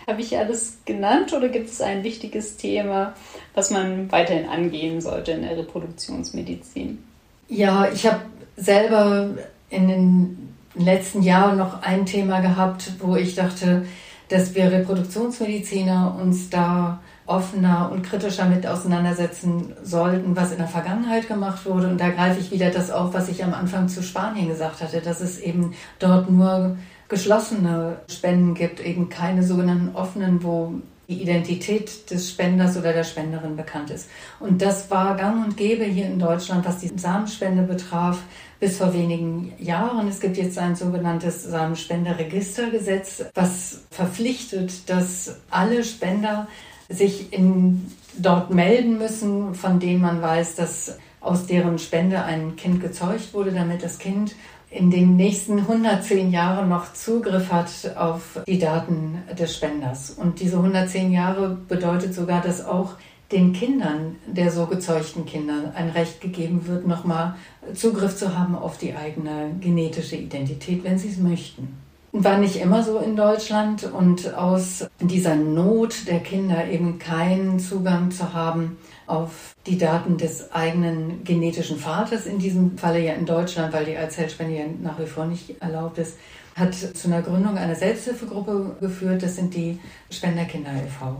[0.08, 3.14] Habe ich alles genannt oder gibt es ein wichtiges Thema,
[3.54, 7.04] was man weiterhin angehen sollte in der Reproduktionsmedizin?
[7.48, 8.22] Ja, ich habe
[8.58, 9.30] selber
[9.70, 13.86] in den letzten Jahren noch ein Thema gehabt, wo ich dachte,
[14.30, 21.28] dass wir Reproduktionsmediziner uns da offener und kritischer mit auseinandersetzen sollten, was in der Vergangenheit
[21.28, 21.88] gemacht wurde.
[21.88, 25.02] Und da greife ich wieder das auf, was ich am Anfang zu Spanien gesagt hatte,
[25.02, 26.78] dass es eben dort nur
[27.08, 30.76] geschlossene Spenden gibt, eben keine sogenannten offenen, wo
[31.08, 34.10] die Identität des Spenders oder der Spenderin bekannt ist.
[34.40, 38.20] Und das war gang und gäbe hier in Deutschland, was die Samenspende betraf,
[38.60, 40.08] bis vor wenigen Jahren.
[40.08, 46.48] Es gibt jetzt ein sogenanntes Samenspenderregistergesetz, was verpflichtet, dass alle Spender
[46.90, 52.82] sich in, dort melden müssen, von denen man weiß, dass aus deren Spende ein Kind
[52.82, 54.36] gezeugt wurde, damit das Kind
[54.72, 60.12] in den nächsten 110 Jahren noch Zugriff hat auf die Daten des Spenders.
[60.12, 62.96] Und diese 110 Jahre bedeutet sogar, dass auch
[63.32, 67.36] den Kindern der so gezeugten Kinder ein Recht gegeben wird, nochmal
[67.74, 71.78] Zugriff zu haben auf die eigene genetische Identität, wenn sie es möchten.
[72.12, 78.10] War nicht immer so in Deutschland und aus dieser Not der Kinder eben keinen Zugang
[78.10, 83.74] zu haben auf die Daten des eigenen genetischen Vaters, in diesem Falle ja in Deutschland,
[83.74, 86.18] weil die Eizellspende ja nach wie vor nicht erlaubt ist,
[86.56, 89.22] hat zu einer Gründung einer Selbsthilfegruppe geführt.
[89.22, 91.18] Das sind die Spenderkinder e.V.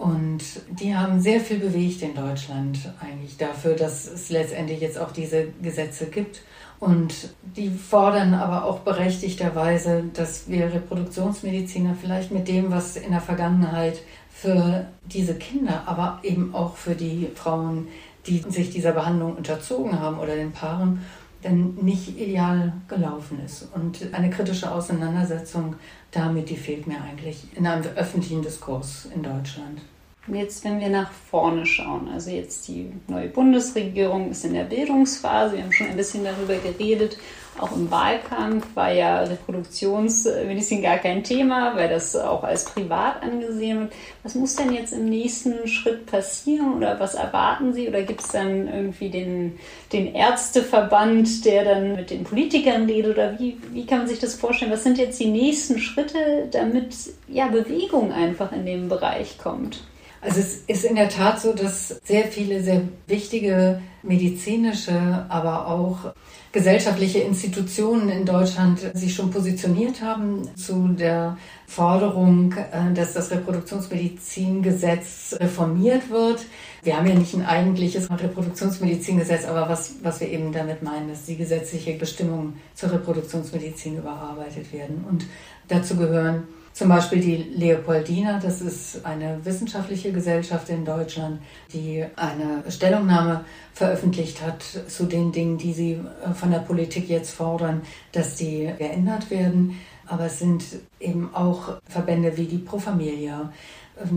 [0.00, 5.10] Und die haben sehr viel bewegt in Deutschland eigentlich dafür, dass es letztendlich jetzt auch
[5.10, 6.40] diese Gesetze gibt.
[6.78, 13.20] Und die fordern aber auch berechtigterweise, dass wir Reproduktionsmediziner vielleicht mit dem, was in der
[13.20, 17.88] Vergangenheit für diese Kinder, aber eben auch für die Frauen,
[18.26, 21.04] die sich dieser Behandlung unterzogen haben oder den Paaren,
[21.44, 23.68] denn nicht ideal gelaufen ist.
[23.74, 25.76] Und eine kritische Auseinandersetzung
[26.10, 29.80] damit, die fehlt mir eigentlich in einem öffentlichen Diskurs in Deutschland.
[30.28, 35.56] Jetzt, wenn wir nach vorne schauen, also jetzt die neue Bundesregierung ist in der Bildungsphase,
[35.56, 37.16] wir haben schon ein bisschen darüber geredet,
[37.62, 43.80] auch im Wahlkampf war ja Reproduktionsmedizin gar kein Thema, weil das auch als privat angesehen
[43.80, 43.92] wird.
[44.22, 47.88] Was muss denn jetzt im nächsten Schritt passieren oder was erwarten Sie?
[47.88, 49.58] Oder gibt es dann irgendwie den,
[49.92, 53.14] den Ärzteverband, der dann mit den Politikern redet?
[53.14, 54.72] Oder wie, wie kann man sich das vorstellen?
[54.72, 56.94] Was sind jetzt die nächsten Schritte, damit
[57.28, 59.82] ja, Bewegung einfach in dem Bereich kommt?
[60.22, 66.12] Also es ist in der Tat so, dass sehr viele sehr wichtige medizinische, aber auch
[66.52, 75.36] gesellschaftliche Institutionen in Deutschland sich schon positioniert haben zu der Forderung, äh, dass das Reproduktionsmedizingesetz
[75.38, 76.44] reformiert wird.
[76.82, 81.26] Wir haben ja nicht ein eigentliches Reproduktionsmedizingesetz, aber was, was wir eben damit meinen, dass
[81.26, 85.04] die gesetzliche Bestimmungen zur Reproduktionsmedizin überarbeitet werden.
[85.08, 85.26] Und
[85.68, 91.40] dazu gehören zum Beispiel die Leopoldina, das ist eine wissenschaftliche Gesellschaft in Deutschland,
[91.72, 97.32] die eine Stellungnahme veröffentlicht hat zu den Dingen, die sie äh, von der Politik jetzt
[97.32, 99.78] fordern, dass die geändert werden.
[100.06, 100.64] Aber es sind
[100.98, 103.52] eben auch Verbände wie die Pro Familia,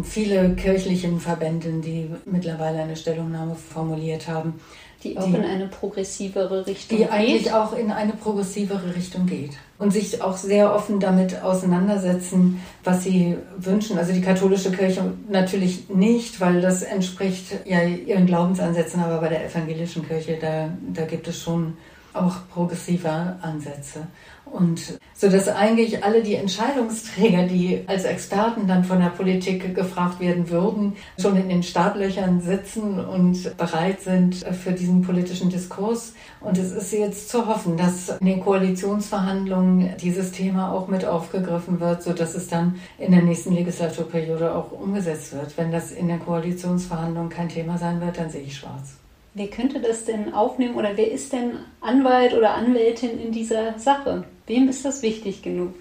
[0.04, 4.60] viele kirchliche Verbände, die mittlerweile eine Stellungnahme formuliert haben.
[5.04, 7.12] Die auch die, in eine progressivere Richtung die geht.
[7.12, 9.52] Die eigentlich auch in eine progressivere Richtung geht.
[9.78, 13.98] Und sich auch sehr offen damit auseinandersetzen, was sie wünschen.
[13.98, 19.46] Also die katholische Kirche natürlich nicht, weil das entspricht ja ihren Glaubensansätzen, aber bei der
[19.46, 21.74] evangelischen Kirche, da, da gibt es schon
[22.14, 24.08] auch progressive Ansätze.
[24.54, 30.20] Und so dass eigentlich alle die Entscheidungsträger, die als Experten dann von der Politik gefragt
[30.20, 36.14] werden würden, schon in den Startlöchern sitzen und bereit sind für diesen politischen Diskurs.
[36.40, 41.80] Und es ist jetzt zu hoffen, dass in den Koalitionsverhandlungen dieses Thema auch mit aufgegriffen
[41.80, 45.58] wird, so dass es dann in der nächsten Legislaturperiode auch umgesetzt wird.
[45.58, 49.03] Wenn das in den Koalitionsverhandlungen kein Thema sein wird, dann sehe ich schwarz.
[49.36, 54.26] Wer könnte das denn aufnehmen oder wer ist denn Anwalt oder Anwältin in dieser Sache?
[54.46, 55.74] Wem ist das wichtig genug?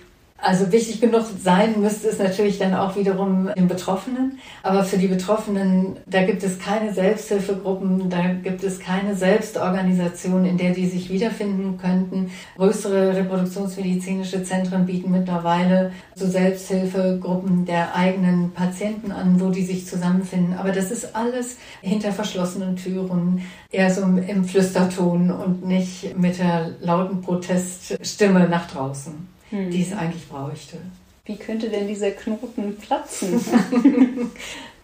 [0.43, 4.41] Also wichtig genug sein müsste es natürlich dann auch wiederum den Betroffenen.
[4.65, 10.59] Aber für die Betroffenen, da gibt es keine Selbsthilfegruppen, da gibt es keine Selbstorganisation, in
[10.59, 12.33] der die sich wiederfinden könnten.
[12.57, 20.55] Größere reproduktionsmedizinische Zentren bieten mittlerweile so Selbsthilfegruppen der eigenen Patienten an, wo die sich zusammenfinden.
[20.55, 26.73] Aber das ist alles hinter verschlossenen Türen, eher so im Flüsterton und nicht mit der
[26.81, 29.71] lauten Proteststimme nach draußen hm.
[29.71, 30.79] die es eigentlich bräuchte.
[31.25, 33.35] Wie könnte denn dieser Knoten platzen?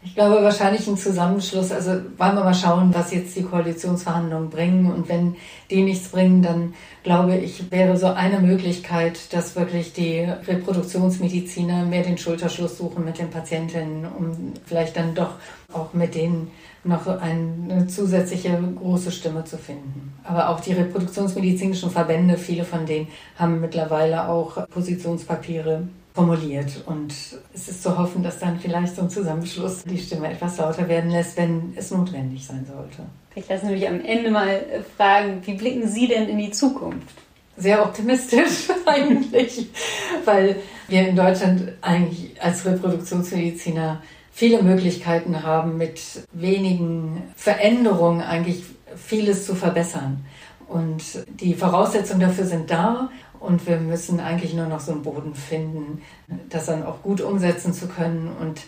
[0.04, 1.72] ich glaube wahrscheinlich ein Zusammenschluss.
[1.72, 4.92] Also wollen wir mal schauen, was jetzt die Koalitionsverhandlungen bringen.
[4.92, 5.34] Und wenn
[5.70, 12.04] die nichts bringen, dann glaube ich, wäre so eine Möglichkeit, dass wirklich die Reproduktionsmediziner mehr
[12.04, 15.32] den Schulterschluss suchen mit den Patientinnen, um vielleicht dann doch
[15.72, 16.52] auch mit denen
[16.84, 20.14] noch eine zusätzliche große Stimme zu finden.
[20.24, 26.82] Aber auch die reproduktionsmedizinischen Verbände, viele von denen haben mittlerweile auch Positionspapiere formuliert.
[26.86, 27.14] Und
[27.54, 31.10] es ist zu hoffen, dass dann vielleicht so ein Zusammenschluss die Stimme etwas lauter werden
[31.10, 33.08] lässt, wenn es notwendig sein sollte.
[33.34, 34.60] Ich lasse mich am Ende mal
[34.96, 37.14] fragen, wie blicken Sie denn in die Zukunft?
[37.56, 39.68] Sehr optimistisch eigentlich,
[40.24, 40.56] weil
[40.88, 44.00] wir in Deutschland eigentlich als Reproduktionsmediziner
[44.38, 48.62] viele Möglichkeiten haben, mit wenigen Veränderungen eigentlich
[48.94, 50.24] vieles zu verbessern.
[50.68, 51.02] Und
[51.40, 56.02] die Voraussetzungen dafür sind da und wir müssen eigentlich nur noch so einen Boden finden,
[56.50, 58.30] das dann auch gut umsetzen zu können.
[58.40, 58.60] Und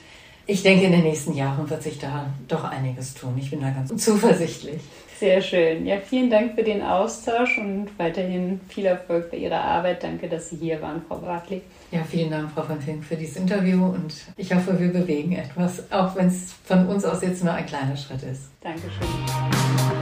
[0.45, 3.37] ich denke, in den nächsten Jahren wird sich da doch einiges tun.
[3.39, 4.81] Ich bin da ganz zuversichtlich.
[5.21, 5.87] Sehr schön.
[5.87, 10.03] Ja, vielen Dank für den Austausch und weiterhin viel Erfolg bei Ihrer Arbeit.
[10.03, 11.63] Danke, dass Sie hier waren, Frau Bartley.
[11.91, 15.91] Ja, vielen Dank, Frau von Fink, für dieses Interview und ich hoffe, wir bewegen etwas,
[15.91, 18.51] auch wenn es von uns aus jetzt nur ein kleiner Schritt ist.
[18.61, 20.00] Dankeschön.